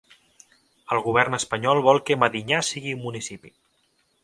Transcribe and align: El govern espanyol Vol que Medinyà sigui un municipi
El 0.95 1.01
govern 1.07 1.37
espanyol 1.39 1.83
Vol 1.89 2.01
que 2.09 2.19
Medinyà 2.23 2.65
sigui 2.73 2.97
un 2.99 3.07
municipi 3.07 3.57